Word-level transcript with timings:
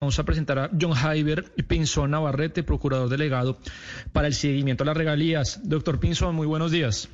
Vamos 0.00 0.16
a 0.20 0.24
presentar 0.24 0.60
a 0.60 0.70
John 0.80 0.92
Jaiber 0.92 1.42
Pinzón 1.66 2.12
Navarrete, 2.12 2.62
procurador 2.62 3.08
delegado 3.08 3.58
para 4.12 4.28
el 4.28 4.32
seguimiento 4.32 4.84
de 4.84 4.86
las 4.90 4.96
regalías. 4.96 5.68
Doctor 5.68 5.98
Pinzón, 5.98 6.36
muy 6.36 6.46
buenos 6.46 6.70
días. 6.70 7.10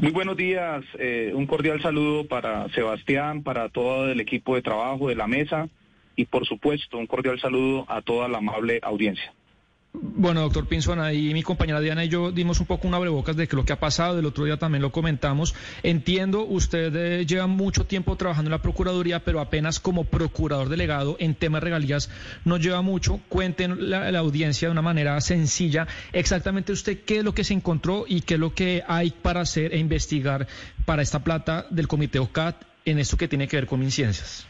Muy 0.00 0.10
buenos 0.10 0.36
días, 0.36 0.84
eh, 0.98 1.30
un 1.32 1.46
cordial 1.46 1.80
saludo 1.80 2.26
para 2.26 2.68
Sebastián, 2.70 3.44
para 3.44 3.68
todo 3.68 4.10
el 4.10 4.18
equipo 4.18 4.56
de 4.56 4.62
trabajo 4.62 5.10
de 5.10 5.14
la 5.14 5.28
mesa 5.28 5.68
y 6.16 6.24
por 6.24 6.44
supuesto 6.44 6.98
un 6.98 7.06
cordial 7.06 7.38
saludo 7.38 7.86
a 7.86 8.02
toda 8.02 8.26
la 8.26 8.38
amable 8.38 8.80
audiencia. 8.82 9.32
Bueno, 10.00 10.42
doctor 10.42 10.66
Pinzón, 10.66 11.00
ahí 11.00 11.32
mi 11.32 11.42
compañera 11.42 11.80
Diana 11.80 12.04
y 12.04 12.08
yo 12.08 12.30
dimos 12.30 12.60
un 12.60 12.66
poco 12.66 12.86
una 12.86 12.98
abrebocas 12.98 13.36
de 13.36 13.48
lo 13.50 13.64
que 13.64 13.72
ha 13.72 13.80
pasado, 13.80 14.18
el 14.18 14.26
otro 14.26 14.44
día 14.44 14.56
también 14.56 14.82
lo 14.82 14.92
comentamos. 14.92 15.54
Entiendo, 15.82 16.44
usted 16.44 16.94
eh, 16.94 17.26
lleva 17.26 17.46
mucho 17.46 17.84
tiempo 17.84 18.16
trabajando 18.16 18.48
en 18.48 18.52
la 18.52 18.62
Procuraduría, 18.62 19.24
pero 19.24 19.40
apenas 19.40 19.80
como 19.80 20.04
procurador 20.04 20.68
delegado 20.68 21.16
en 21.18 21.34
temas 21.34 21.62
regalías 21.62 22.10
no 22.44 22.58
lleva 22.58 22.82
mucho. 22.82 23.20
Cuenten 23.28 23.90
la, 23.90 24.10
la 24.12 24.18
audiencia 24.20 24.68
de 24.68 24.72
una 24.72 24.82
manera 24.82 25.20
sencilla 25.20 25.86
exactamente 26.12 26.72
usted 26.72 27.00
qué 27.04 27.18
es 27.18 27.24
lo 27.24 27.34
que 27.34 27.44
se 27.44 27.54
encontró 27.54 28.04
y 28.06 28.20
qué 28.20 28.34
es 28.34 28.40
lo 28.40 28.54
que 28.54 28.84
hay 28.86 29.10
para 29.10 29.40
hacer 29.40 29.74
e 29.74 29.78
investigar 29.78 30.46
para 30.84 31.02
esta 31.02 31.24
plata 31.24 31.66
del 31.70 31.88
Comité 31.88 32.18
OCAT 32.18 32.62
en 32.84 32.98
esto 32.98 33.16
que 33.16 33.28
tiene 33.28 33.48
que 33.48 33.56
ver 33.56 33.66
con 33.66 33.82
incidencias. 33.82 34.46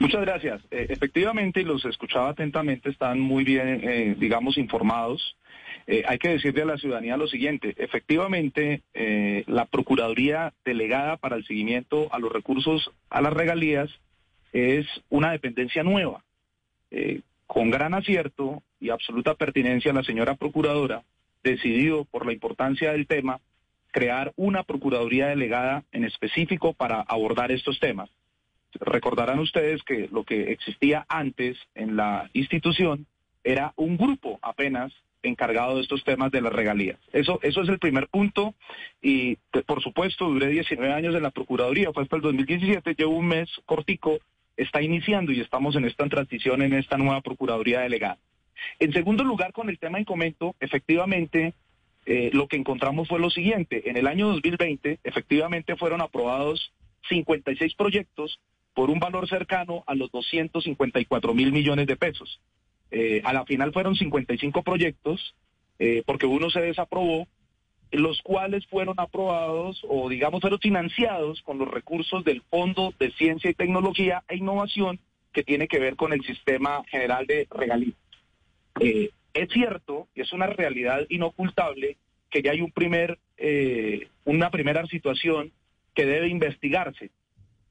Muchas 0.00 0.22
gracias. 0.22 0.62
Eh, 0.70 0.86
efectivamente, 0.88 1.62
los 1.62 1.84
escuchaba 1.84 2.30
atentamente, 2.30 2.88
están 2.88 3.20
muy 3.20 3.44
bien, 3.44 3.82
eh, 3.84 4.16
digamos, 4.18 4.56
informados. 4.56 5.36
Eh, 5.86 6.04
hay 6.08 6.16
que 6.16 6.30
decirle 6.30 6.62
a 6.62 6.64
la 6.64 6.78
ciudadanía 6.78 7.18
lo 7.18 7.28
siguiente, 7.28 7.74
efectivamente, 7.76 8.82
la 9.46 9.66
Procuraduría 9.66 10.54
delegada 10.64 11.18
para 11.18 11.36
el 11.36 11.44
seguimiento 11.44 12.08
a 12.12 12.18
los 12.18 12.32
recursos 12.32 12.90
a 13.10 13.20
las 13.20 13.34
regalías 13.34 13.90
es 14.52 14.86
una 15.10 15.32
dependencia 15.32 15.82
nueva. 15.82 16.24
con 17.46 17.70
gran 17.70 17.94
acierto 17.94 18.62
y 18.80 18.90
absoluta 18.90 19.34
pertinencia, 19.34 19.92
la 19.92 20.04
señora 20.04 20.34
Procuradora 20.36 21.02
decidió, 21.42 22.04
por 22.04 22.24
la 22.24 22.32
importancia 22.32 22.92
del 22.92 23.06
tema, 23.06 23.40
crear 23.90 24.32
una 24.36 24.62
Procuraduría 24.62 25.26
delegada 25.26 25.84
en 25.92 26.04
específico 26.04 26.72
para 26.72 27.02
abordar 27.02 27.52
estos 27.52 27.78
temas. 27.80 28.08
Recordarán 28.74 29.38
ustedes 29.38 29.82
que 29.82 30.08
lo 30.12 30.24
que 30.24 30.52
existía 30.52 31.04
antes 31.08 31.56
en 31.74 31.96
la 31.96 32.30
institución 32.32 33.06
era 33.42 33.72
un 33.76 33.96
grupo 33.96 34.38
apenas 34.42 34.92
encargado 35.22 35.76
de 35.76 35.82
estos 35.82 36.04
temas 36.04 36.30
de 36.30 36.40
las 36.40 36.52
regalías. 36.52 36.98
Eso, 37.12 37.40
eso 37.42 37.62
es 37.62 37.68
el 37.68 37.78
primer 37.78 38.08
punto 38.08 38.54
y 39.02 39.36
por 39.66 39.82
supuesto 39.82 40.28
duré 40.28 40.48
19 40.48 40.92
años 40.92 41.14
en 41.14 41.22
la 41.22 41.30
Procuraduría, 41.30 41.92
fue 41.92 42.04
hasta 42.04 42.16
el 42.16 42.22
2017, 42.22 42.94
llevo 42.94 43.16
un 43.16 43.28
mes 43.28 43.48
cortico, 43.66 44.18
está 44.56 44.82
iniciando 44.82 45.32
y 45.32 45.40
estamos 45.40 45.76
en 45.76 45.84
esta 45.84 46.08
transición 46.08 46.62
en 46.62 46.74
esta 46.74 46.96
nueva 46.96 47.20
Procuraduría 47.20 47.80
delegada. 47.80 48.18
En 48.78 48.92
segundo 48.92 49.24
lugar, 49.24 49.52
con 49.52 49.68
el 49.68 49.78
tema 49.78 49.98
en 49.98 50.04
comento, 50.04 50.54
efectivamente, 50.60 51.54
eh, 52.06 52.30
lo 52.32 52.46
que 52.46 52.56
encontramos 52.56 53.08
fue 53.08 53.18
lo 53.18 53.30
siguiente, 53.30 53.88
en 53.90 53.96
el 53.96 54.06
año 54.06 54.28
2020 54.28 55.00
efectivamente 55.04 55.76
fueron 55.76 56.00
aprobados 56.00 56.72
56 57.08 57.74
proyectos 57.74 58.40
por 58.80 58.88
un 58.88 58.98
valor 58.98 59.28
cercano 59.28 59.84
a 59.86 59.94
los 59.94 60.10
254 60.10 61.34
mil 61.34 61.52
millones 61.52 61.86
de 61.86 61.96
pesos. 61.96 62.40
Eh, 62.90 63.20
a 63.24 63.34
la 63.34 63.44
final 63.44 63.74
fueron 63.74 63.94
55 63.94 64.62
proyectos, 64.62 65.36
eh, 65.78 66.02
porque 66.06 66.24
uno 66.24 66.48
se 66.48 66.62
desaprobó, 66.62 67.28
los 67.92 68.22
cuales 68.22 68.66
fueron 68.68 68.94
aprobados 68.96 69.82
o 69.86 70.08
digamos 70.08 70.40
fueron 70.40 70.58
financiados 70.60 71.42
con 71.42 71.58
los 71.58 71.68
recursos 71.68 72.24
del 72.24 72.40
Fondo 72.48 72.94
de 72.98 73.10
Ciencia 73.10 73.50
y 73.50 73.54
Tecnología 73.54 74.24
e 74.28 74.36
Innovación 74.36 74.98
que 75.34 75.42
tiene 75.42 75.68
que 75.68 75.78
ver 75.78 75.96
con 75.96 76.14
el 76.14 76.24
Sistema 76.24 76.82
General 76.88 77.26
de 77.26 77.46
Regalías. 77.50 77.98
Eh, 78.80 79.10
es 79.34 79.50
cierto, 79.50 80.08
y 80.14 80.22
es 80.22 80.32
una 80.32 80.46
realidad 80.46 81.04
inocultable, 81.10 81.98
que 82.30 82.40
ya 82.40 82.52
hay 82.52 82.62
un 82.62 82.72
primer, 82.72 83.18
una 84.24 84.50
primera 84.50 84.86
situación 84.86 85.52
que 85.92 86.06
debe 86.06 86.28
investigarse 86.28 87.10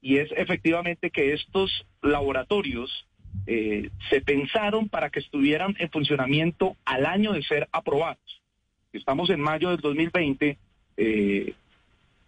y 0.00 0.18
es 0.18 0.30
efectivamente 0.36 1.10
que 1.10 1.32
estos 1.32 1.86
laboratorios 2.02 3.06
eh, 3.46 3.90
se 4.08 4.20
pensaron 4.20 4.88
para 4.88 5.10
que 5.10 5.20
estuvieran 5.20 5.76
en 5.78 5.90
funcionamiento 5.90 6.76
al 6.84 7.06
año 7.06 7.32
de 7.32 7.42
ser 7.42 7.68
aprobados. 7.72 8.42
Estamos 8.92 9.30
en 9.30 9.40
mayo 9.40 9.70
del 9.70 9.80
2020, 9.80 10.58
eh, 10.96 11.54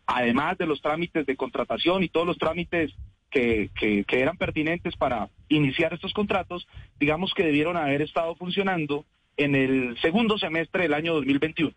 además 0.07 0.59
de 0.59 0.67
los 0.67 0.81
trámites 0.81 1.27
de 1.27 1.37
contratación 1.37 2.03
y 2.03 2.09
todos 2.09 2.27
los 2.27 2.39
trámites 2.39 2.93
que, 3.31 3.71
que, 3.75 4.05
que 4.05 4.21
eran 4.21 4.37
pertinentes 4.37 4.95
para 4.97 5.29
iniciar 5.49 5.95
estos 5.95 6.13
contratos, 6.13 6.67
digamos 7.01 7.33
que 7.35 7.45
debieron 7.45 7.77
haber 7.77 8.03
estado 8.03 8.35
funcionando 8.37 9.07
en 9.37 9.55
el 9.55 9.99
segundo 10.01 10.39
semestre 10.39 10.83
del 10.83 10.95
año 10.95 11.15
2021 11.15 11.73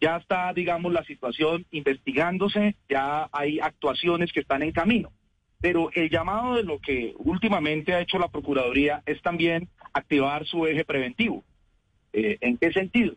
ya 0.00 0.16
está, 0.16 0.52
digamos, 0.52 0.92
la 0.92 1.04
situación 1.04 1.66
investigándose, 1.70 2.74
ya 2.88 3.28
hay 3.32 3.58
actuaciones 3.60 4.32
que 4.32 4.40
están 4.40 4.62
en 4.62 4.72
camino. 4.72 5.10
Pero 5.60 5.90
el 5.94 6.10
llamado 6.10 6.54
de 6.54 6.62
lo 6.62 6.78
que 6.78 7.14
últimamente 7.16 7.94
ha 7.94 8.00
hecho 8.00 8.18
la 8.18 8.28
Procuraduría 8.28 9.02
es 9.06 9.22
también 9.22 9.68
activar 9.92 10.44
su 10.46 10.66
eje 10.66 10.84
preventivo. 10.84 11.42
Eh, 12.12 12.36
¿En 12.40 12.58
qué 12.58 12.72
sentido? 12.72 13.14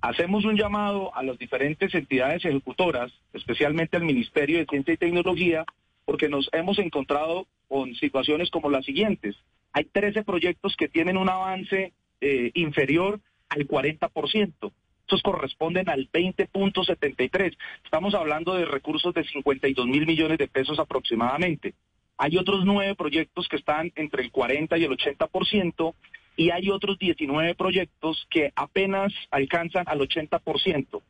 Hacemos 0.00 0.44
un 0.44 0.56
llamado 0.56 1.14
a 1.14 1.22
las 1.22 1.36
diferentes 1.38 1.94
entidades 1.94 2.44
ejecutoras, 2.44 3.12
especialmente 3.32 3.96
al 3.96 4.04
Ministerio 4.04 4.58
de 4.58 4.66
Ciencia 4.66 4.94
y 4.94 4.96
Tecnología, 4.96 5.64
porque 6.06 6.28
nos 6.28 6.48
hemos 6.52 6.78
encontrado 6.78 7.46
con 7.68 7.94
situaciones 7.96 8.50
como 8.50 8.70
las 8.70 8.84
siguientes. 8.84 9.36
Hay 9.72 9.84
13 9.84 10.24
proyectos 10.24 10.74
que 10.76 10.88
tienen 10.88 11.16
un 11.16 11.28
avance 11.28 11.92
eh, 12.20 12.50
inferior 12.54 13.20
al 13.48 13.66
40%. 13.66 14.72
Estos 15.10 15.22
corresponden 15.22 15.88
al 15.88 16.08
20.73. 16.12 17.56
Estamos 17.82 18.14
hablando 18.14 18.54
de 18.54 18.64
recursos 18.64 19.12
de 19.12 19.24
52 19.24 19.84
mil 19.88 20.06
millones 20.06 20.38
de 20.38 20.46
pesos 20.46 20.78
aproximadamente. 20.78 21.74
Hay 22.16 22.36
otros 22.36 22.64
nueve 22.64 22.94
proyectos 22.94 23.48
que 23.48 23.56
están 23.56 23.90
entre 23.96 24.22
el 24.22 24.30
40 24.30 24.78
y 24.78 24.84
el 24.84 24.92
80% 24.92 25.94
y 26.36 26.50
hay 26.50 26.70
otros 26.70 26.96
19 27.00 27.56
proyectos 27.56 28.24
que 28.30 28.52
apenas 28.54 29.12
alcanzan 29.32 29.82
al 29.88 29.98
80%. 29.98 31.02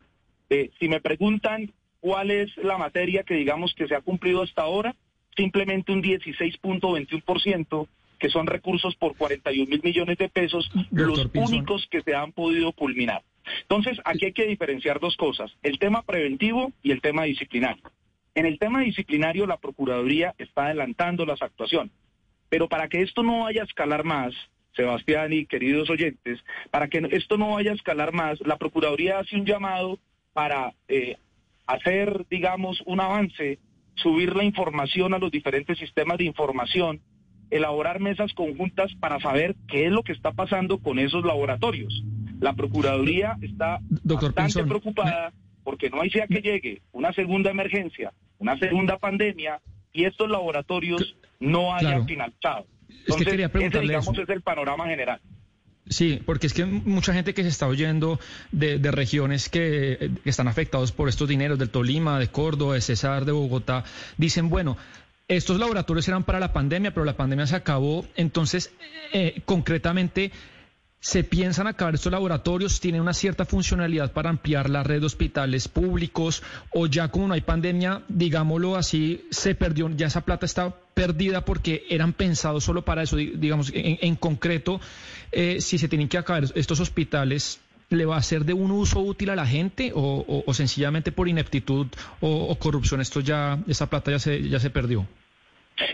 Eh, 0.49 0.71
si 0.79 0.89
me 0.89 1.03
preguntan 1.03 1.71
cuál 2.01 2.31
es 2.31 2.57
la 2.57 2.79
materia 2.79 3.23
que 3.23 3.35
digamos 3.35 3.75
que 3.75 3.87
se 3.87 3.95
ha 3.95 4.01
cumplido 4.01 4.41
hasta 4.41 4.63
ahora, 4.63 4.97
simplemente 5.37 5.93
un 5.93 6.03
16.21%, 6.03 7.87
que 8.19 8.31
son 8.31 8.47
recursos 8.47 8.97
por 8.97 9.15
41 9.15 9.69
mil 9.69 9.83
millones 9.85 10.17
de 10.17 10.31
pesos, 10.31 10.71
los 10.91 11.29
únicos 11.35 11.87
que 11.91 12.01
se 12.01 12.15
han 12.15 12.33
podido 12.33 12.73
culminar. 12.73 13.23
Entonces, 13.63 13.99
aquí 14.05 14.27
hay 14.27 14.33
que 14.33 14.47
diferenciar 14.47 15.01
dos 15.01 15.17
cosas, 15.17 15.51
el 15.63 15.79
tema 15.79 16.03
preventivo 16.03 16.73
y 16.83 16.93
el 16.93 17.01
tema 17.01 17.25
disciplinario. 17.25 17.83
En 18.35 18.47
el 18.47 18.59
tema 18.59 18.81
disciplinario, 18.81 19.47
la 19.47 19.57
Procuraduría 19.57 20.35
está 20.39 20.67
adelantando 20.67 21.27
las 21.27 21.43
actuaciones, 21.43 21.93
pero 22.49 22.69
para 22.69 22.89
que 22.89 23.03
esto 23.03 23.23
no 23.23 23.41
vaya 23.41 23.63
a 23.63 23.65
escalar 23.65 24.05
más, 24.05 24.35
Sebastián 24.75 25.33
y 25.33 25.47
queridos 25.47 25.91
oyentes, 25.91 26.39
para 26.71 26.89
que 26.89 27.03
esto 27.11 27.37
no 27.37 27.51
vaya 27.53 27.73
a 27.73 27.75
escalar 27.75 28.13
más, 28.13 28.41
la 28.41 28.57
Procuraduría 28.57 29.19
hace 29.19 29.37
un 29.37 29.45
llamado 29.45 29.99
para 30.33 30.75
eh, 30.89 31.17
hacer, 31.67 32.25
digamos, 32.31 32.83
un 32.87 33.01
avance, 33.01 33.59
subir 33.95 34.35
la 34.37 34.45
información 34.45 35.13
a 35.13 35.19
los 35.19 35.31
diferentes 35.31 35.79
sistemas 35.79 36.19
de 36.19 36.25
información, 36.25 37.01
elaborar 37.51 38.01
mesas 38.01 38.33
conjuntas 38.33 38.95
para 39.01 39.19
saber 39.21 39.57
qué 39.69 39.87
es 39.87 39.93
lo 39.93 40.03
que 40.03 40.13
está 40.13 40.33
pasando 40.33 40.79
con 40.79 40.99
esos 40.99 41.25
laboratorios. 41.25 42.05
La 42.41 42.55
Procuraduría 42.55 43.37
está 43.41 43.81
bastante 44.05 44.65
preocupada 44.65 45.33
porque 45.63 45.91
no 45.91 46.01
hay 46.01 46.11
sea 46.11 46.27
que 46.27 46.41
llegue 46.41 46.83
una 46.93 47.13
segunda 47.13 47.51
emergencia, 47.51 48.13
una 48.39 48.59
segunda 48.59 48.99
pandemia 48.99 49.61
y 49.93 50.05
estos 50.05 50.29
laboratorios 50.31 51.17
no 51.39 51.75
hayan 51.75 52.07
finalizado. 52.07 52.67
Entonces, 52.89 53.29
es 53.29 53.51
que 53.51 53.67
ese, 53.67 53.81
digamos, 53.81 54.19
es 54.19 54.29
el 54.29 54.43
panorama 54.43 54.87
general. 54.87 55.21
Sí, 55.89 56.21
porque 56.25 56.47
es 56.47 56.55
que 56.55 56.65
mucha 56.65 57.13
gente 57.13 57.35
que 57.35 57.43
se 57.43 57.49
está 57.49 57.67
oyendo 57.67 58.21
de, 58.53 58.79
regiones 58.91 59.49
que, 59.49 60.13
que, 60.23 60.31
están 60.31 60.47
afectados 60.47 60.93
por 60.93 61.09
estos 61.09 61.29
dineros, 61.29 61.59
del 61.59 61.71
Tolima, 61.71 62.19
de 62.19 62.29
Córdoba, 62.29 62.75
de 62.75 62.81
Cesar, 62.81 63.25
de 63.25 63.33
Bogotá, 63.33 63.85
dicen, 64.17 64.51
bueno, 64.51 64.77
estos 65.27 65.59
laboratorios 65.59 66.07
eran 66.09 66.25
para 66.25 66.41
la 66.41 66.53
pandemia, 66.53 66.93
pero 66.93 67.05
la 67.05 67.17
pandemia 67.17 67.47
se 67.47 67.57
acabó, 67.57 68.05
entonces, 68.17 68.73
eh, 69.13 69.43
concretamente, 69.45 70.33
¿Se 71.03 71.25
piensan 71.25 71.67
acabar 71.67 71.95
estos 71.95 72.13
laboratorios? 72.13 72.79
¿Tienen 72.79 73.01
una 73.01 73.15
cierta 73.15 73.47
funcionalidad 73.47 74.13
para 74.13 74.29
ampliar 74.29 74.69
la 74.69 74.83
red 74.83 75.01
de 75.01 75.07
hospitales 75.07 75.67
públicos? 75.67 76.43
¿O 76.75 76.87
ya 76.87 77.09
como 77.09 77.29
no 77.29 77.33
hay 77.33 77.41
pandemia, 77.41 78.03
digámoslo 78.09 78.77
así, 78.77 79.25
se 79.31 79.55
perdió, 79.55 79.89
ya 79.97 80.09
esa 80.09 80.27
plata 80.27 80.45
está 80.45 80.75
perdida 80.93 81.43
porque 81.47 81.87
eran 81.89 82.13
pensados 82.13 82.65
solo 82.65 82.83
para 82.83 83.03
eso? 83.03 83.17
Digamos, 83.17 83.73
en, 83.75 84.15
concreto, 84.17 84.79
eh, 85.33 85.63
si 85.63 85.79
se 85.79 85.89
tienen 85.89 86.07
que 86.07 86.19
acabar 86.19 86.45
estos 86.55 86.81
hospitales, 86.81 87.63
¿le 87.89 88.05
va 88.05 88.19
a 88.19 88.23
ser 88.23 88.45
de 88.45 88.53
un 88.53 88.71
uso 88.71 89.01
útil 89.01 89.31
a 89.31 89.37
la 89.37 89.47
gente 89.47 89.93
o, 89.95 90.45
sencillamente 90.53 91.13
por 91.13 91.29
ineptitud 91.29 91.87
o, 92.21 92.55
corrupción 92.59 93.01
esto 93.01 93.21
ya, 93.21 93.59
esa 93.67 93.89
plata 93.89 94.11
ya 94.11 94.19
se, 94.19 94.47
ya 94.47 94.61
se 94.61 94.69
perdió? 94.69 95.07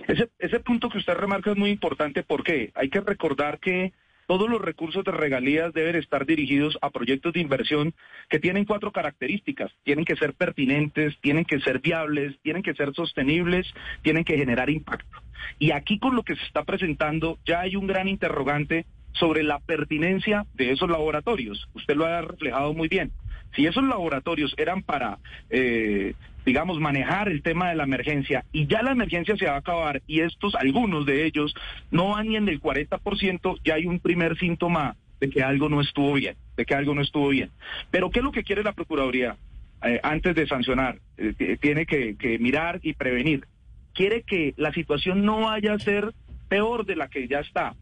Ese, 0.09 0.29
ese 0.41 0.59
punto 0.59 0.89
que 0.89 0.99
usted 0.99 1.15
remarca 1.15 1.53
es 1.53 1.57
muy 1.57 1.71
importante 1.71 2.25
porque 2.25 2.73
hay 2.75 2.91
que 2.91 3.01
recordar 3.01 3.61
que 3.61 3.93
todos 4.27 4.49
los 4.49 4.61
recursos 4.61 5.05
de 5.05 5.13
regalías 5.13 5.73
deben 5.73 5.97
estar 5.97 6.27
dirigidos 6.27 6.77
a 6.83 6.91
proyectos 6.91 7.33
de 7.33 7.41
inversión 7.41 7.95
que 8.29 8.39
tienen 8.39 8.65
cuatro 8.65 8.93
características. 8.93 9.73
Tienen 9.85 10.05
que 10.05 10.17
ser 10.17 10.35
pertinentes, 10.35 11.17
tienen 11.21 11.45
que 11.45 11.61
ser 11.61 11.81
viables, 11.81 12.37
tienen 12.43 12.63
que 12.63 12.75
ser 12.75 12.93
sostenibles, 12.93 13.67
tienen 14.03 14.25
que 14.25 14.37
generar 14.37 14.71
impacto. 14.71 15.23
Y 15.59 15.71
aquí 15.71 15.99
con 15.99 16.17
lo 16.17 16.23
que 16.23 16.37
se 16.37 16.45
está 16.45 16.65
presentando 16.65 17.39
ya 17.45 17.61
hay 17.61 17.77
un 17.77 17.87
gran 17.87 18.09
interrogante 18.09 18.87
sobre 19.19 19.43
la 19.43 19.59
pertinencia 19.59 20.47
de 20.55 20.73
esos 20.73 20.89
laboratorios. 20.91 21.69
Usted 21.75 21.97
lo 21.97 22.07
ha 22.07 22.23
reflejado 22.23 22.75
muy 22.75 22.89
bien. 22.89 23.13
Si 23.55 23.67
esos 23.67 23.85
laboratorios 23.85 24.55
eran 24.59 24.83
para 24.83 25.19
eh, 25.51 26.15
digamos, 26.47 26.79
manejar 26.79 27.29
el 27.29 27.43
tema 27.43 27.69
de 27.69 27.75
la 27.75 27.83
emergencia 27.83 28.45
y 28.53 28.67
ya 28.69 28.81
la 28.81 28.93
emergencia 28.93 29.37
se 29.37 29.47
va 29.47 29.55
a 29.55 29.59
acabar 29.59 30.01
y 30.07 30.21
estos, 30.21 30.55
algunos 30.55 31.05
de 31.05 31.27
ellos, 31.27 31.53
no 31.91 32.11
van 32.11 32.29
ni 32.29 32.37
en 32.37 32.49
el 32.49 32.63
40%, 32.63 33.61
ya 33.65 33.75
hay 33.75 33.87
un 33.87 33.99
primer 33.99 34.39
síntoma 34.39 34.97
de 35.21 35.29
que 35.29 35.43
algo 35.43 35.69
no 35.69 35.81
estuvo 35.81 36.13
bien, 36.13 36.37
de 36.57 36.65
que 36.65 36.75
algo 36.75 36.95
no 36.95 37.03
estuvo 37.03 37.29
bien. 37.31 37.51
Pero 37.91 38.11
¿qué 38.11 38.21
es 38.21 38.25
lo 38.25 38.31
que 38.31 38.45
quiere 38.45 38.63
la 38.63 38.73
Procuraduría 38.73 39.37
eh, 39.83 39.99
antes 40.05 40.37
de 40.37 40.47
sancionar? 40.47 40.99
Eh, 41.19 41.59
tiene 41.61 41.85
que, 41.85 42.17
que 42.17 42.39
mirar 42.39 42.79
y 42.83 42.93
prevenir. 42.93 43.45
Quiere 43.93 44.23
que 44.23 44.55
la 44.57 44.73
situación 44.73 45.25
no 45.25 45.41
vaya 45.41 45.73
a 45.73 45.79
ser 45.81 46.13
peor 46.49 46.87
de 46.87 46.95
la 46.95 47.09
que 47.09 47.27
ya 47.27 47.41
está. 47.41 47.75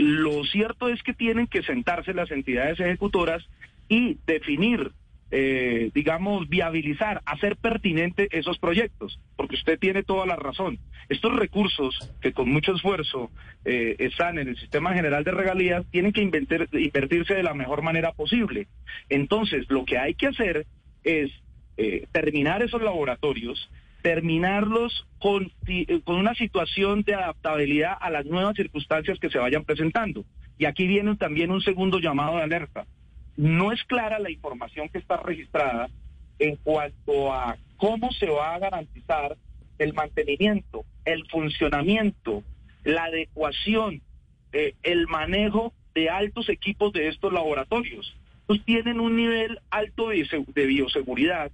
Lo 0.00 0.44
cierto 0.44 0.88
es 0.88 1.02
que 1.02 1.12
tienen 1.12 1.46
que 1.46 1.62
sentarse 1.62 2.14
las 2.14 2.30
entidades 2.30 2.80
ejecutoras 2.80 3.46
y 3.86 4.16
definir 4.26 4.92
eh, 5.32 5.90
digamos, 5.94 6.48
viabilizar, 6.48 7.22
hacer 7.24 7.56
pertinente 7.56 8.28
esos 8.32 8.58
proyectos, 8.58 9.20
porque 9.36 9.54
usted 9.54 9.78
tiene 9.78 10.02
toda 10.02 10.26
la 10.26 10.34
razón. 10.34 10.80
Estos 11.08 11.36
recursos 11.36 12.12
que 12.20 12.32
con 12.32 12.50
mucho 12.50 12.74
esfuerzo 12.74 13.30
eh, 13.64 13.94
están 14.00 14.38
en 14.38 14.48
el 14.48 14.58
sistema 14.58 14.92
general 14.92 15.22
de 15.22 15.30
regalías 15.30 15.86
tienen 15.92 16.12
que 16.12 16.22
invertirse 16.22 17.34
de 17.34 17.42
la 17.44 17.54
mejor 17.54 17.82
manera 17.82 18.10
posible. 18.10 18.66
Entonces, 19.08 19.66
lo 19.68 19.84
que 19.84 19.98
hay 19.98 20.14
que 20.14 20.28
hacer 20.28 20.66
es 21.04 21.30
eh, 21.76 22.08
terminar 22.10 22.62
esos 22.62 22.82
laboratorios, 22.82 23.70
terminarlos 24.02 25.06
con, 25.18 25.52
con 26.04 26.16
una 26.16 26.34
situación 26.34 27.02
de 27.02 27.14
adaptabilidad 27.14 27.96
a 28.00 28.10
las 28.10 28.26
nuevas 28.26 28.56
circunstancias 28.56 29.18
que 29.18 29.30
se 29.30 29.38
vayan 29.38 29.64
presentando. 29.64 30.24
Y 30.58 30.66
aquí 30.66 30.86
viene 30.86 31.16
también 31.16 31.50
un 31.50 31.60
segundo 31.60 31.98
llamado 31.98 32.36
de 32.36 32.42
alerta 32.42 32.86
no 33.40 33.72
es 33.72 33.82
clara 33.84 34.18
la 34.18 34.30
información 34.30 34.90
que 34.90 34.98
está 34.98 35.16
registrada 35.16 35.88
en 36.38 36.56
cuanto 36.56 37.32
a 37.32 37.56
cómo 37.78 38.12
se 38.12 38.28
va 38.28 38.54
a 38.54 38.58
garantizar 38.58 39.36
el 39.78 39.94
mantenimiento, 39.94 40.84
el 41.06 41.26
funcionamiento, 41.28 42.42
la 42.84 43.04
adecuación, 43.04 44.02
eh, 44.52 44.74
el 44.82 45.06
manejo 45.06 45.72
de 45.94 46.10
altos 46.10 46.50
equipos 46.50 46.92
de 46.92 47.08
estos 47.08 47.32
laboratorios. 47.32 48.14
Pues 48.46 48.62
tienen 48.66 49.00
un 49.00 49.16
nivel 49.16 49.58
alto 49.70 50.10
de, 50.10 50.66
bioseguridad. 50.66 51.50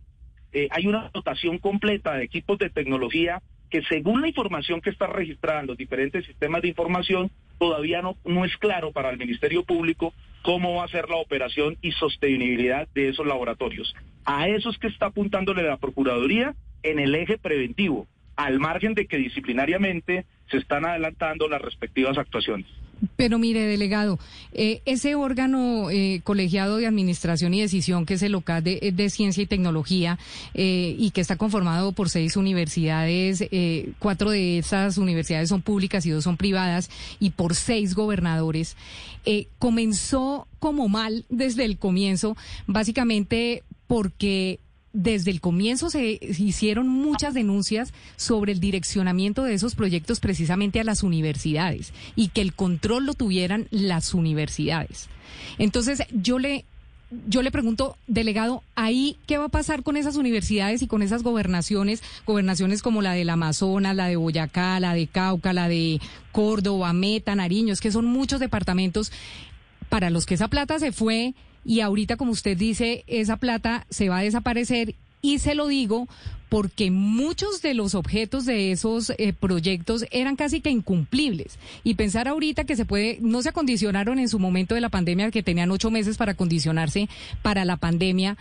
Eh, 0.56 0.68
hay 0.70 0.86
una 0.86 1.10
dotación 1.12 1.58
completa 1.58 2.14
de 2.14 2.24
equipos 2.24 2.56
de 2.56 2.70
tecnología 2.70 3.42
que 3.68 3.82
según 3.82 4.22
la 4.22 4.28
información 4.28 4.80
que 4.80 4.88
está 4.88 5.06
registrada 5.06 5.60
en 5.60 5.66
los 5.66 5.76
diferentes 5.76 6.24
sistemas 6.24 6.62
de 6.62 6.68
información, 6.68 7.30
todavía 7.58 8.00
no, 8.00 8.16
no 8.24 8.42
es 8.46 8.56
claro 8.56 8.90
para 8.90 9.10
el 9.10 9.18
Ministerio 9.18 9.64
Público 9.64 10.14
cómo 10.40 10.76
va 10.76 10.84
a 10.84 10.88
ser 10.88 11.10
la 11.10 11.16
operación 11.16 11.76
y 11.82 11.92
sostenibilidad 11.92 12.88
de 12.94 13.10
esos 13.10 13.26
laboratorios. 13.26 13.94
A 14.24 14.48
eso 14.48 14.70
es 14.70 14.78
que 14.78 14.86
está 14.86 15.06
apuntándole 15.06 15.62
la 15.62 15.76
Procuraduría 15.76 16.54
en 16.82 17.00
el 17.00 17.14
eje 17.14 17.36
preventivo, 17.36 18.06
al 18.34 18.58
margen 18.58 18.94
de 18.94 19.06
que 19.06 19.18
disciplinariamente 19.18 20.24
se 20.50 20.56
están 20.56 20.86
adelantando 20.86 21.48
las 21.48 21.60
respectivas 21.60 22.16
actuaciones. 22.16 22.66
Pero 23.16 23.38
mire, 23.38 23.66
delegado, 23.66 24.18
eh, 24.52 24.80
ese 24.86 25.14
órgano 25.14 25.90
eh, 25.90 26.20
colegiado 26.24 26.78
de 26.78 26.86
administración 26.86 27.52
y 27.52 27.60
decisión, 27.60 28.06
que 28.06 28.14
es 28.14 28.22
el 28.22 28.32
local 28.32 28.62
de, 28.64 29.10
ciencia 29.10 29.42
y 29.42 29.46
tecnología, 29.46 30.18
eh, 30.54 30.96
y 30.98 31.10
que 31.10 31.20
está 31.20 31.36
conformado 31.36 31.92
por 31.92 32.08
seis 32.08 32.36
universidades, 32.36 33.44
cuatro 33.98 34.30
de 34.30 34.58
esas 34.58 34.98
universidades 34.98 35.48
son 35.48 35.62
públicas 35.62 36.06
y 36.06 36.10
dos 36.10 36.24
son 36.24 36.36
privadas, 36.36 36.90
y 37.20 37.30
por 37.30 37.54
seis 37.54 37.94
gobernadores, 37.94 38.76
comenzó 39.58 40.46
como 40.58 40.88
mal 40.88 41.24
desde 41.28 41.64
el 41.64 41.78
comienzo, 41.78 42.36
básicamente 42.66 43.62
porque 43.86 44.58
desde 44.96 45.30
el 45.30 45.42
comienzo 45.42 45.90
se 45.90 46.18
hicieron 46.22 46.88
muchas 46.88 47.34
denuncias 47.34 47.92
sobre 48.16 48.52
el 48.52 48.60
direccionamiento 48.60 49.44
de 49.44 49.52
esos 49.52 49.74
proyectos 49.74 50.20
precisamente 50.20 50.80
a 50.80 50.84
las 50.84 51.02
universidades 51.02 51.92
y 52.16 52.28
que 52.28 52.40
el 52.40 52.54
control 52.54 53.04
lo 53.04 53.12
tuvieran 53.12 53.68
las 53.70 54.14
universidades. 54.14 55.08
Entonces, 55.58 56.02
yo 56.12 56.38
le 56.38 56.64
yo 57.28 57.42
le 57.42 57.52
pregunto, 57.52 57.96
delegado, 58.08 58.64
ahí 58.74 59.16
qué 59.26 59.38
va 59.38 59.44
a 59.44 59.48
pasar 59.48 59.84
con 59.84 59.96
esas 59.96 60.16
universidades 60.16 60.82
y 60.82 60.88
con 60.88 61.02
esas 61.02 61.22
gobernaciones, 61.22 62.02
gobernaciones 62.26 62.82
como 62.82 63.00
la 63.00 63.12
del 63.12 63.30
Amazonas, 63.30 63.94
la 63.94 64.08
de 64.08 64.16
Boyacá, 64.16 64.80
la 64.80 64.92
de 64.92 65.06
Cauca, 65.06 65.52
la 65.52 65.68
de 65.68 66.00
Córdoba, 66.32 66.92
Meta, 66.92 67.36
Nariño, 67.36 67.72
es 67.72 67.80
que 67.80 67.92
son 67.92 68.06
muchos 68.06 68.40
departamentos 68.40 69.12
para 69.88 70.10
los 70.10 70.26
que 70.26 70.34
esa 70.34 70.48
plata 70.48 70.80
se 70.80 70.90
fue 70.90 71.34
y 71.66 71.80
ahorita, 71.80 72.16
como 72.16 72.30
usted 72.30 72.56
dice, 72.56 73.02
esa 73.08 73.36
plata 73.38 73.86
se 73.90 74.08
va 74.08 74.18
a 74.18 74.22
desaparecer 74.22 74.94
y 75.20 75.40
se 75.40 75.56
lo 75.56 75.66
digo 75.66 76.06
porque 76.48 76.92
muchos 76.92 77.60
de 77.60 77.74
los 77.74 77.96
objetos 77.96 78.46
de 78.46 78.70
esos 78.70 79.10
eh, 79.18 79.32
proyectos 79.32 80.06
eran 80.12 80.36
casi 80.36 80.60
que 80.60 80.70
incumplibles. 80.70 81.58
Y 81.82 81.94
pensar 81.94 82.28
ahorita 82.28 82.62
que 82.62 82.76
se 82.76 82.84
puede, 82.84 83.18
no 83.20 83.42
se 83.42 83.48
acondicionaron 83.48 84.20
en 84.20 84.28
su 84.28 84.38
momento 84.38 84.76
de 84.76 84.80
la 84.80 84.90
pandemia, 84.90 85.32
que 85.32 85.42
tenían 85.42 85.72
ocho 85.72 85.90
meses 85.90 86.16
para 86.16 86.32
acondicionarse 86.32 87.08
para 87.42 87.64
la 87.64 87.76
pandemia 87.76 88.36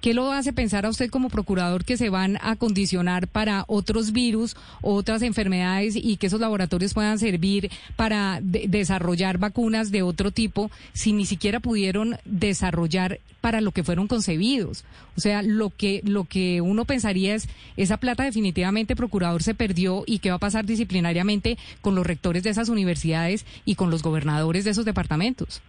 ¿Qué 0.00 0.14
lo 0.14 0.32
hace 0.32 0.54
pensar 0.54 0.86
a 0.86 0.88
usted 0.88 1.10
como 1.10 1.28
procurador 1.28 1.84
que 1.84 1.98
se 1.98 2.08
van 2.08 2.38
a 2.40 2.56
condicionar 2.56 3.28
para 3.28 3.64
otros 3.66 4.12
virus, 4.12 4.56
otras 4.80 5.20
enfermedades 5.20 5.94
y 5.94 6.16
que 6.16 6.28
esos 6.28 6.40
laboratorios 6.40 6.94
puedan 6.94 7.18
servir 7.18 7.70
para 7.96 8.38
desarrollar 8.42 9.36
vacunas 9.36 9.90
de 9.90 10.00
otro 10.02 10.30
tipo 10.30 10.70
si 10.94 11.12
ni 11.12 11.26
siquiera 11.26 11.60
pudieron 11.60 12.16
desarrollar 12.24 13.20
para 13.42 13.60
lo 13.60 13.72
que 13.72 13.84
fueron 13.84 14.08
concebidos? 14.08 14.86
O 15.18 15.20
sea, 15.20 15.42
lo 15.42 15.68
que 15.68 16.00
lo 16.02 16.24
que 16.24 16.62
uno 16.62 16.86
pensaría 16.86 17.34
es 17.34 17.50
esa 17.76 17.98
plata 17.98 18.24
definitivamente 18.24 18.96
procurador 18.96 19.42
se 19.42 19.54
perdió 19.54 20.04
y 20.06 20.20
qué 20.20 20.30
va 20.30 20.36
a 20.36 20.38
pasar 20.38 20.64
disciplinariamente 20.64 21.58
con 21.82 21.94
los 21.94 22.06
rectores 22.06 22.42
de 22.42 22.48
esas 22.48 22.70
universidades 22.70 23.44
y 23.66 23.74
con 23.74 23.90
los 23.90 24.02
gobernadores 24.02 24.64
de 24.64 24.70
esos 24.70 24.86
departamentos. 24.86 25.60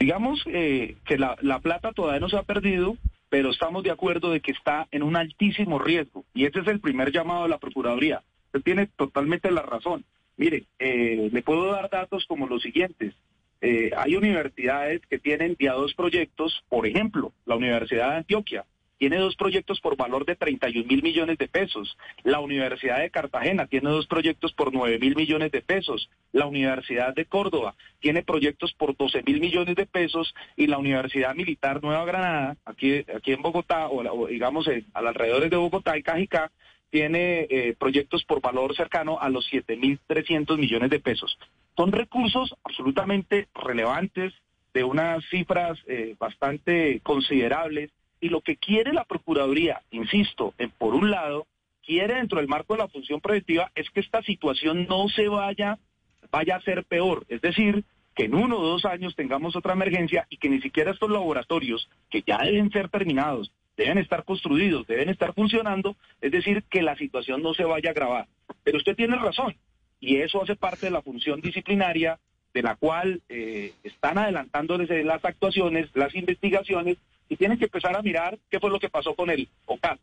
Digamos 0.00 0.42
eh, 0.48 0.96
que 1.06 1.18
la, 1.18 1.36
la 1.40 1.60
plata 1.60 1.92
todavía 1.92 2.18
no 2.18 2.28
se 2.28 2.36
ha 2.36 2.42
perdido, 2.42 2.96
pero 3.34 3.50
estamos 3.50 3.82
de 3.82 3.90
acuerdo 3.90 4.30
de 4.30 4.38
que 4.38 4.52
está 4.52 4.86
en 4.92 5.02
un 5.02 5.16
altísimo 5.16 5.80
riesgo 5.80 6.24
y 6.34 6.44
ese 6.44 6.60
es 6.60 6.68
el 6.68 6.78
primer 6.78 7.10
llamado 7.10 7.42
de 7.42 7.48
la 7.48 7.58
Procuraduría. 7.58 8.22
Usted 8.46 8.62
tiene 8.62 8.86
totalmente 8.86 9.50
la 9.50 9.62
razón. 9.62 10.04
Mire, 10.36 10.66
eh, 10.78 11.30
le 11.32 11.42
puedo 11.42 11.72
dar 11.72 11.90
datos 11.90 12.26
como 12.26 12.46
los 12.46 12.62
siguientes. 12.62 13.12
Eh, 13.60 13.90
hay 13.96 14.14
universidades 14.14 15.00
que 15.10 15.18
tienen 15.18 15.56
ya 15.58 15.72
dos 15.72 15.94
proyectos, 15.94 16.62
por 16.68 16.86
ejemplo, 16.86 17.32
la 17.44 17.56
Universidad 17.56 18.10
de 18.10 18.16
Antioquia 18.18 18.64
tiene 18.98 19.16
dos 19.18 19.36
proyectos 19.36 19.80
por 19.80 19.96
valor 19.96 20.24
de 20.24 20.36
31 20.36 20.86
mil 20.86 21.02
millones 21.02 21.38
de 21.38 21.48
pesos. 21.48 21.96
La 22.22 22.40
Universidad 22.40 23.00
de 23.00 23.10
Cartagena 23.10 23.66
tiene 23.66 23.90
dos 23.90 24.06
proyectos 24.06 24.52
por 24.52 24.72
9 24.72 24.98
mil 24.98 25.16
millones 25.16 25.50
de 25.52 25.62
pesos. 25.62 26.08
La 26.32 26.46
Universidad 26.46 27.14
de 27.14 27.24
Córdoba 27.24 27.74
tiene 28.00 28.22
proyectos 28.22 28.72
por 28.74 28.96
12 28.96 29.22
mil 29.26 29.40
millones 29.40 29.76
de 29.76 29.86
pesos. 29.86 30.34
Y 30.56 30.66
la 30.66 30.78
Universidad 30.78 31.34
Militar 31.34 31.82
Nueva 31.82 32.04
Granada, 32.04 32.56
aquí, 32.64 33.04
aquí 33.14 33.32
en 33.32 33.42
Bogotá, 33.42 33.88
o, 33.88 34.26
digamos 34.26 34.68
en, 34.68 34.86
alrededor 34.94 35.48
de 35.48 35.56
Bogotá 35.56 35.98
y 35.98 36.02
Cajicá, 36.02 36.50
tiene 36.90 37.48
eh, 37.50 37.74
proyectos 37.78 38.24
por 38.24 38.40
valor 38.40 38.76
cercano 38.76 39.18
a 39.20 39.28
los 39.28 39.46
7 39.46 39.76
mil 39.76 39.98
300 40.06 40.56
millones 40.58 40.90
de 40.90 41.00
pesos. 41.00 41.36
Son 41.76 41.90
recursos 41.90 42.54
absolutamente 42.62 43.48
relevantes, 43.52 44.32
de 44.74 44.82
unas 44.82 45.24
cifras 45.30 45.78
eh, 45.86 46.16
bastante 46.18 47.00
considerables 47.04 47.90
y 48.24 48.30
lo 48.30 48.40
que 48.40 48.56
quiere 48.56 48.94
la 48.94 49.04
Procuraduría, 49.04 49.82
insisto, 49.90 50.54
en, 50.56 50.70
por 50.70 50.94
un 50.94 51.10
lado, 51.10 51.46
quiere 51.84 52.14
dentro 52.14 52.38
del 52.38 52.48
marco 52.48 52.72
de 52.72 52.78
la 52.78 52.88
función 52.88 53.20
preventiva 53.20 53.70
es 53.74 53.90
que 53.90 54.00
esta 54.00 54.22
situación 54.22 54.86
no 54.88 55.10
se 55.10 55.28
vaya, 55.28 55.78
vaya 56.30 56.56
a 56.56 56.62
ser 56.62 56.84
peor. 56.84 57.26
Es 57.28 57.42
decir, 57.42 57.84
que 58.14 58.24
en 58.24 58.34
uno 58.34 58.56
o 58.56 58.66
dos 58.66 58.86
años 58.86 59.14
tengamos 59.14 59.56
otra 59.56 59.74
emergencia 59.74 60.26
y 60.30 60.38
que 60.38 60.48
ni 60.48 60.62
siquiera 60.62 60.92
estos 60.92 61.10
laboratorios, 61.10 61.90
que 62.08 62.22
ya 62.26 62.38
deben 62.38 62.70
ser 62.70 62.88
terminados, 62.88 63.52
deben 63.76 63.98
estar 63.98 64.24
construidos, 64.24 64.86
deben 64.86 65.10
estar 65.10 65.34
funcionando, 65.34 65.94
es 66.22 66.32
decir, 66.32 66.62
que 66.70 66.80
la 66.80 66.96
situación 66.96 67.42
no 67.42 67.52
se 67.52 67.64
vaya 67.64 67.90
a 67.90 67.92
agravar. 67.92 68.26
Pero 68.62 68.78
usted 68.78 68.96
tiene 68.96 69.16
razón, 69.16 69.54
y 70.00 70.16
eso 70.16 70.42
hace 70.42 70.56
parte 70.56 70.86
de 70.86 70.92
la 70.92 71.02
función 71.02 71.42
disciplinaria 71.42 72.18
de 72.54 72.62
la 72.62 72.76
cual 72.76 73.20
eh, 73.28 73.74
están 73.82 74.16
adelantándoles 74.16 74.88
las 75.04 75.22
actuaciones, 75.22 75.90
las 75.92 76.14
investigaciones, 76.14 76.96
y 77.28 77.36
tienen 77.36 77.58
que 77.58 77.64
empezar 77.64 77.96
a 77.96 78.02
mirar 78.02 78.38
qué 78.50 78.60
fue 78.60 78.70
lo 78.70 78.80
que 78.80 78.90
pasó 78.90 79.14
con 79.14 79.30
el 79.30 79.48
OCAP. 79.66 79.98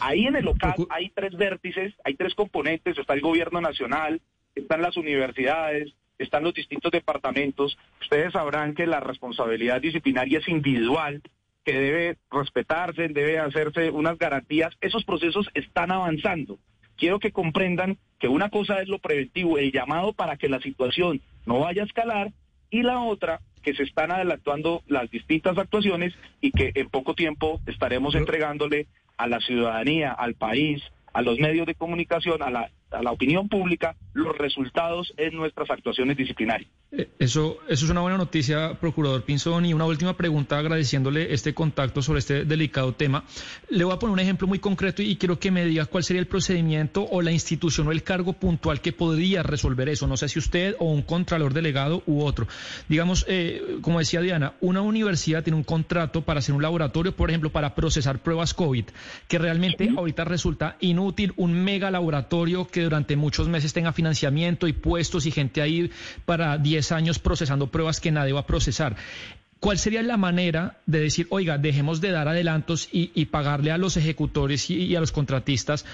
Ahí 0.00 0.26
en 0.26 0.36
el 0.36 0.44
local 0.44 0.74
hay 0.90 1.10
tres 1.10 1.36
vértices, 1.36 1.94
hay 2.04 2.14
tres 2.14 2.34
componentes, 2.34 2.96
está 2.96 3.14
el 3.14 3.20
gobierno 3.20 3.60
nacional, 3.60 4.20
están 4.54 4.82
las 4.82 4.96
universidades, 4.96 5.92
están 6.18 6.44
los 6.44 6.54
distintos 6.54 6.92
departamentos. 6.92 7.76
Ustedes 8.00 8.32
sabrán 8.32 8.74
que 8.74 8.86
la 8.86 9.00
responsabilidad 9.00 9.80
disciplinaria 9.80 10.38
es 10.38 10.48
individual, 10.48 11.22
que 11.64 11.72
debe 11.72 12.18
respetarse, 12.30 13.08
debe 13.08 13.38
hacerse 13.38 13.90
unas 13.90 14.18
garantías. 14.18 14.74
Esos 14.80 15.04
procesos 15.04 15.48
están 15.54 15.90
avanzando. 15.90 16.58
Quiero 16.96 17.18
que 17.18 17.32
comprendan 17.32 17.98
que 18.18 18.28
una 18.28 18.50
cosa 18.50 18.80
es 18.80 18.88
lo 18.88 18.98
preventivo, 18.98 19.58
el 19.58 19.72
llamado 19.72 20.12
para 20.12 20.36
que 20.36 20.48
la 20.48 20.60
situación 20.60 21.20
no 21.46 21.60
vaya 21.60 21.82
a 21.82 21.86
escalar, 21.86 22.32
y 22.70 22.82
la 22.82 23.00
otra 23.00 23.40
que 23.62 23.74
se 23.74 23.84
están 23.84 24.10
adelantando 24.10 24.82
las 24.86 25.10
distintas 25.10 25.56
actuaciones 25.56 26.14
y 26.40 26.50
que 26.50 26.72
en 26.74 26.88
poco 26.88 27.14
tiempo 27.14 27.60
estaremos 27.66 28.14
entregándole 28.14 28.86
a 29.16 29.26
la 29.26 29.40
ciudadanía, 29.40 30.12
al 30.12 30.34
país, 30.34 30.82
a 31.12 31.22
los 31.22 31.38
medios 31.38 31.66
de 31.66 31.74
comunicación, 31.74 32.42
a 32.42 32.50
la, 32.50 32.70
a 32.92 33.02
la 33.02 33.12
opinión 33.12 33.48
pública, 33.48 33.96
los 34.14 34.36
resultados 34.36 35.12
en 35.16 35.34
nuestras 35.34 35.70
actuaciones 35.70 36.16
disciplinarias. 36.16 36.70
Eh, 36.90 37.08
eso, 37.18 37.58
eso 37.68 37.84
es 37.86 37.90
una 37.90 38.02
buena 38.02 38.18
noticia, 38.18 38.74
procurador 38.78 39.22
Pinzón. 39.24 39.64
Y 39.64 39.72
una 39.72 39.86
última 39.86 40.14
pregunta, 40.16 40.58
agradeciéndole 40.58 41.32
este 41.32 41.54
contacto 41.54 42.02
sobre 42.02 42.18
este 42.18 42.44
delicado 42.44 42.92
tema. 42.92 43.24
Le 43.70 43.84
voy 43.84 43.94
a 43.94 43.98
poner 43.98 44.12
un 44.12 44.20
ejemplo 44.20 44.46
muy 44.46 44.58
concreto 44.58 45.02
y 45.02 45.16
quiero 45.16 45.38
que 45.38 45.50
me 45.50 45.64
diga 45.64 45.86
cuál 45.86 46.04
sería 46.04 46.20
el 46.20 46.26
procedimiento 46.26 47.06
o 47.10 47.22
la 47.22 47.32
institución 47.32 47.88
o 47.88 47.92
el 47.92 48.02
cargo 48.02 48.34
puntual 48.34 48.80
que 48.80 48.92
podría 48.92 49.42
resolver 49.42 49.88
eso. 49.88 50.06
No 50.06 50.16
sé 50.16 50.28
si 50.28 50.38
usted 50.38 50.76
o 50.78 50.90
un 50.90 51.02
contralor 51.02 51.54
delegado 51.54 52.02
u 52.06 52.22
otro. 52.22 52.46
Digamos, 52.88 53.24
eh, 53.28 53.78
como 53.80 53.98
decía 53.98 54.20
Diana, 54.20 54.54
una 54.60 54.82
universidad 54.82 55.42
tiene 55.42 55.56
un 55.56 55.64
contrato 55.64 56.22
para 56.22 56.40
hacer 56.40 56.54
un 56.54 56.62
laboratorio, 56.62 57.16
por 57.16 57.30
ejemplo, 57.30 57.50
para 57.50 57.74
procesar 57.74 58.18
pruebas 58.18 58.52
COVID, 58.52 58.84
que 59.28 59.38
realmente 59.38 59.90
ahorita 59.96 60.24
resulta 60.24 60.76
inútil, 60.80 61.32
un 61.36 61.54
mega 61.64 61.90
laboratorio 61.90 62.66
que 62.66 62.81
durante 62.82 63.16
muchos 63.16 63.48
meses 63.48 63.72
tenga 63.72 63.92
financiamiento 63.92 64.66
y 64.66 64.72
puestos 64.72 65.26
y 65.26 65.30
gente 65.30 65.62
ahí 65.62 65.90
para 66.24 66.58
10 66.58 66.92
años 66.92 67.18
procesando 67.18 67.68
pruebas 67.68 68.00
que 68.00 68.10
nadie 68.10 68.32
va 68.32 68.40
a 68.40 68.46
procesar. 68.46 68.96
¿Cuál 69.60 69.78
sería 69.78 70.02
la 70.02 70.16
manera 70.16 70.78
de 70.86 70.98
decir, 70.98 71.28
oiga, 71.30 71.56
dejemos 71.56 72.00
de 72.00 72.10
dar 72.10 72.26
adelantos 72.26 72.88
y, 72.90 73.26
pagarle 73.26 73.70
a 73.70 73.78
los 73.78 73.96
ejecutores 73.96 74.68
y, 74.70 74.96
a 74.96 75.00
los 75.00 75.12
contratistas 75.12 75.84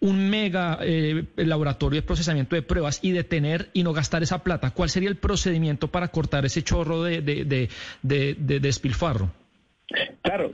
un 0.00 0.28
mega 0.28 0.78
eh, 0.82 1.24
laboratorio 1.36 2.00
de 2.00 2.06
procesamiento 2.06 2.56
de 2.56 2.62
pruebas 2.62 2.98
y 3.02 3.12
detener 3.12 3.70
y 3.72 3.84
no 3.84 3.92
gastar 3.92 4.24
esa 4.24 4.42
plata? 4.42 4.72
¿Cuál 4.72 4.90
sería 4.90 5.08
el 5.08 5.16
procedimiento 5.16 5.88
para 5.88 6.08
cortar 6.08 6.44
ese 6.44 6.62
chorro 6.62 7.04
de, 7.04 7.22
de, 7.22 7.68
de 8.02 8.60
despilfarro? 8.60 9.30
Claro, 10.22 10.52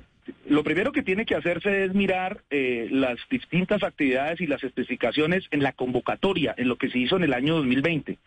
lo 0.51 0.65
primero 0.65 0.91
que 0.91 1.05
tiene 1.05 1.27
que 1.27 1.37
hacerse 1.37 1.85
es 1.85 1.95
mirar 1.95 2.43
eh, 2.51 2.89
las 2.91 3.17
distintas 3.31 3.85
actividades 3.85 4.41
y 4.41 4.49
las 4.49 4.65
especificaciones 4.65 5.45
en 5.53 5.63
la 5.63 5.71
convocatoria, 5.71 6.57
en 6.57 6.67
lo 6.67 6.75
que 6.75 6.91
se 6.91 6.99
hizo 6.99 7.15
en 7.15 7.23
el 7.23 7.35
año 7.35 7.55
2020. 7.55 8.19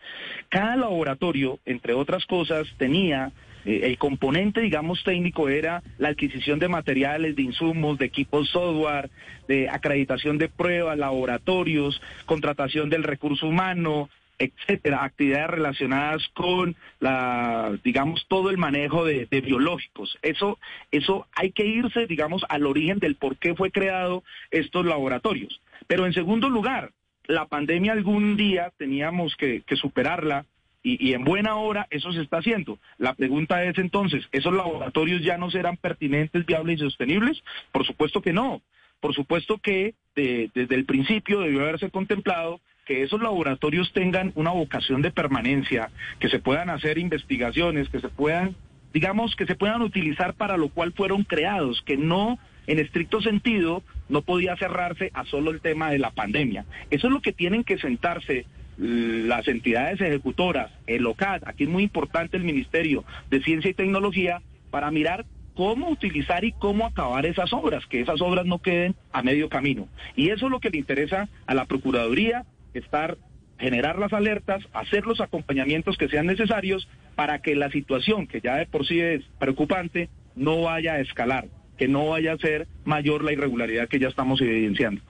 Cada 0.48 0.74
laboratorio, 0.74 1.58
entre 1.66 1.92
otras 1.92 2.24
cosas, 2.24 2.66
tenía 2.78 3.30
eh, 3.66 3.80
el 3.84 3.98
componente, 3.98 4.62
digamos, 4.62 5.04
técnico 5.04 5.50
era 5.50 5.82
la 5.98 6.08
adquisición 6.08 6.58
de 6.58 6.68
materiales, 6.68 7.36
de 7.36 7.42
insumos, 7.42 7.98
de 7.98 8.06
equipos 8.06 8.48
software, 8.48 9.10
de 9.46 9.68
acreditación 9.68 10.38
de 10.38 10.48
pruebas, 10.48 10.96
laboratorios, 10.96 12.00
contratación 12.24 12.88
del 12.88 13.02
recurso 13.02 13.46
humano, 13.46 14.08
etcétera, 14.38 15.04
actividades 15.04 15.50
relacionadas 15.50 16.26
con 16.34 16.76
la, 17.00 17.78
digamos, 17.84 18.26
todo 18.28 18.50
el 18.50 18.58
manejo 18.58 19.04
de, 19.04 19.26
biológicos. 19.26 20.18
Eso, 20.22 20.58
eso 20.90 21.26
hay 21.34 21.52
que 21.52 21.66
irse, 21.66 22.06
digamos, 22.06 22.44
al 22.48 22.66
origen 22.66 22.98
del 22.98 23.16
por 23.16 23.36
qué 23.36 23.54
fue 23.54 23.70
creado 23.70 24.24
estos 24.50 24.84
laboratorios. 24.86 25.60
Pero 25.86 26.06
en 26.06 26.12
segundo 26.12 26.48
lugar, 26.48 26.92
la 27.26 27.46
pandemia 27.46 27.92
algún 27.92 28.36
día 28.36 28.72
teníamos 28.76 29.36
que, 29.36 29.62
superarla 29.76 30.46
y, 30.82 31.08
y, 31.08 31.14
en 31.14 31.24
buena 31.24 31.56
hora 31.56 31.86
eso 31.90 32.12
se 32.12 32.22
está 32.22 32.38
haciendo. 32.38 32.78
La 32.98 33.14
pregunta 33.14 33.64
es 33.64 33.78
entonces, 33.78 34.28
¿esos 34.32 34.52
laboratorios 34.52 35.22
ya 35.22 35.38
no 35.38 35.50
serán 35.50 35.76
pertinentes, 35.78 36.44
viables 36.44 36.80
y 36.80 36.84
sostenibles? 36.84 37.42
Por 37.72 37.86
supuesto 37.86 38.20
que 38.20 38.32
no. 38.32 38.60
Por 39.00 39.14
supuesto 39.14 39.58
que 39.58 39.94
desde 40.14 40.74
el 40.74 40.84
principio 40.84 41.40
debió 41.40 41.60
haberse 41.60 41.90
contemplado 41.90 42.60
que 42.84 43.02
esos 43.02 43.20
laboratorios 43.20 43.92
tengan 43.92 44.32
una 44.34 44.50
vocación 44.50 45.02
de 45.02 45.10
permanencia, 45.10 45.90
que 46.18 46.28
se 46.28 46.38
puedan 46.38 46.70
hacer 46.70 46.98
investigaciones, 46.98 47.88
que 47.88 48.00
se 48.00 48.08
puedan, 48.08 48.54
digamos, 48.92 49.34
que 49.36 49.46
se 49.46 49.54
puedan 49.54 49.82
utilizar 49.82 50.34
para 50.34 50.56
lo 50.56 50.68
cual 50.68 50.92
fueron 50.92 51.24
creados, 51.24 51.82
que 51.86 51.96
no, 51.96 52.38
en 52.66 52.78
estricto 52.78 53.20
sentido, 53.20 53.82
no 54.08 54.22
podía 54.22 54.56
cerrarse 54.56 55.10
a 55.14 55.24
solo 55.24 55.50
el 55.50 55.60
tema 55.60 55.90
de 55.90 55.98
la 55.98 56.10
pandemia. 56.10 56.66
Eso 56.90 57.06
es 57.06 57.12
lo 57.12 57.20
que 57.20 57.32
tienen 57.32 57.64
que 57.64 57.78
sentarse 57.78 58.46
las 58.76 59.46
entidades 59.46 60.00
ejecutoras, 60.00 60.70
el 60.86 61.06
OCAD, 61.06 61.42
aquí 61.46 61.64
es 61.64 61.70
muy 61.70 61.84
importante 61.84 62.36
el 62.36 62.42
Ministerio 62.42 63.04
de 63.30 63.40
Ciencia 63.40 63.70
y 63.70 63.74
Tecnología, 63.74 64.42
para 64.70 64.90
mirar 64.90 65.24
cómo 65.54 65.88
utilizar 65.88 66.44
y 66.44 66.50
cómo 66.50 66.84
acabar 66.84 67.26
esas 67.26 67.52
obras, 67.52 67.86
que 67.86 68.00
esas 68.00 68.20
obras 68.20 68.44
no 68.44 68.58
queden 68.58 68.96
a 69.12 69.22
medio 69.22 69.48
camino. 69.48 69.88
Y 70.16 70.30
eso 70.30 70.46
es 70.46 70.52
lo 70.52 70.58
que 70.58 70.70
le 70.70 70.78
interesa 70.78 71.28
a 71.46 71.54
la 71.54 71.66
Procuraduría, 71.66 72.44
estar 72.74 73.16
generar 73.58 73.98
las 73.98 74.12
alertas, 74.12 74.62
hacer 74.72 75.06
los 75.06 75.20
acompañamientos 75.20 75.96
que 75.96 76.08
sean 76.08 76.26
necesarios 76.26 76.88
para 77.14 77.40
que 77.40 77.54
la 77.54 77.70
situación, 77.70 78.26
que 78.26 78.40
ya 78.40 78.56
de 78.56 78.66
por 78.66 78.86
sí 78.86 79.00
es 79.00 79.22
preocupante, 79.38 80.08
no 80.34 80.62
vaya 80.62 80.94
a 80.94 81.00
escalar, 81.00 81.46
que 81.78 81.88
no 81.88 82.08
vaya 82.08 82.32
a 82.32 82.38
ser 82.38 82.66
mayor 82.84 83.22
la 83.22 83.32
irregularidad 83.32 83.88
que 83.88 84.00
ya 84.00 84.08
estamos 84.08 84.40
evidenciando. 84.40 85.00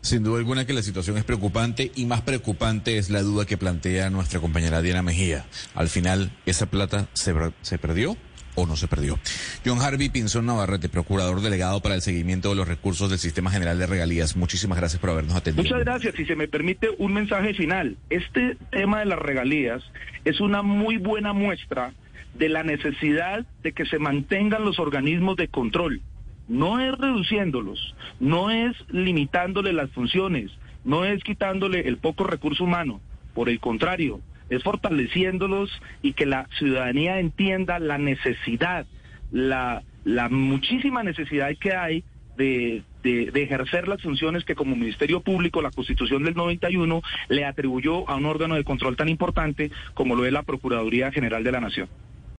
Sin 0.00 0.22
duda 0.22 0.38
alguna 0.38 0.66
que 0.66 0.72
la 0.72 0.82
situación 0.82 1.16
es 1.16 1.24
preocupante 1.24 1.90
y 1.94 2.06
más 2.06 2.22
preocupante 2.22 2.98
es 2.98 3.10
la 3.10 3.22
duda 3.22 3.46
que 3.46 3.56
plantea 3.56 4.10
nuestra 4.10 4.40
compañera 4.40 4.82
Diana 4.82 5.02
Mejía. 5.02 5.46
Al 5.74 5.88
final, 5.88 6.32
¿esa 6.46 6.66
plata 6.66 7.08
se, 7.14 7.34
se 7.62 7.78
perdió? 7.78 8.16
O 8.58 8.66
no 8.66 8.76
se 8.76 8.88
perdió. 8.88 9.18
John 9.64 9.80
Harvey 9.80 10.08
Pinzón 10.08 10.46
Navarrete, 10.46 10.88
procurador 10.88 11.40
delegado 11.40 11.80
para 11.80 11.94
el 11.94 12.02
seguimiento 12.02 12.50
de 12.50 12.56
los 12.56 12.68
recursos 12.68 13.10
del 13.10 13.18
Sistema 13.18 13.50
General 13.50 13.78
de 13.78 13.86
Regalías. 13.86 14.36
Muchísimas 14.36 14.78
gracias 14.78 15.00
por 15.00 15.10
habernos 15.10 15.36
atendido. 15.36 15.62
Muchas 15.62 15.80
gracias. 15.84 16.14
Si 16.14 16.24
se 16.24 16.36
me 16.36 16.48
permite 16.48 16.88
un 16.98 17.12
mensaje 17.12 17.54
final. 17.54 17.96
Este 18.10 18.56
tema 18.70 19.00
de 19.00 19.06
las 19.06 19.18
regalías 19.18 19.82
es 20.24 20.40
una 20.40 20.62
muy 20.62 20.96
buena 20.96 21.32
muestra 21.32 21.92
de 22.34 22.48
la 22.48 22.62
necesidad 22.62 23.46
de 23.62 23.72
que 23.72 23.86
se 23.86 23.98
mantengan 23.98 24.64
los 24.64 24.78
organismos 24.78 25.36
de 25.36 25.48
control. 25.48 26.02
No 26.48 26.80
es 26.80 26.96
reduciéndolos, 26.96 27.94
no 28.20 28.50
es 28.50 28.74
limitándole 28.88 29.72
las 29.72 29.90
funciones, 29.90 30.50
no 30.84 31.04
es 31.04 31.22
quitándole 31.22 31.86
el 31.86 31.98
poco 31.98 32.24
recurso 32.24 32.64
humano. 32.64 33.00
Por 33.34 33.48
el 33.48 33.60
contrario, 33.60 34.20
es 34.50 34.62
fortaleciéndolos 34.62 35.70
y 36.02 36.12
que 36.12 36.26
la 36.26 36.48
ciudadanía 36.58 37.18
entienda 37.20 37.78
la 37.78 37.98
necesidad, 37.98 38.86
la, 39.30 39.82
muchísima 40.30 41.02
necesidad 41.02 41.50
que 41.60 41.74
hay 41.74 42.04
de, 42.36 42.82
de, 43.02 43.42
ejercer 43.42 43.88
las 43.88 44.00
funciones 44.00 44.44
que 44.44 44.54
como 44.54 44.76
Ministerio 44.76 45.20
Público 45.20 45.60
la 45.60 45.70
Constitución 45.70 46.22
del 46.24 46.34
91 46.34 47.02
le 47.28 47.44
atribuyó 47.44 48.08
a 48.08 48.16
un 48.16 48.26
órgano 48.26 48.54
de 48.54 48.64
control 48.64 48.96
tan 48.96 49.08
importante 49.08 49.70
como 49.94 50.14
lo 50.14 50.24
es 50.24 50.32
la 50.32 50.44
Procuraduría 50.44 51.10
General 51.10 51.42
de 51.42 51.52
la 51.52 51.60
Nación. 51.60 51.88